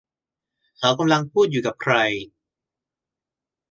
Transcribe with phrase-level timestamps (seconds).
[0.77, 1.95] เขากำลังพูดอยู่กับใคร